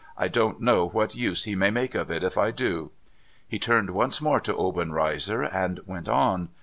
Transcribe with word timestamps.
I 0.17 0.29
don't 0.29 0.59
know 0.59 0.87
what 0.87 1.13
use 1.13 1.43
he 1.43 1.53
may 1.53 1.69
make 1.69 1.93
of 1.93 2.09
it 2.09 2.23
if 2.23 2.35
I 2.35 2.49
do.' 2.49 2.89
He 3.47 3.59
turned 3.59 3.91
once 3.91 4.19
more 4.19 4.39
to 4.39 4.57
Obenreizer, 4.57 5.43
and 5.43 5.79
went 5.85 6.09
on. 6.09 6.49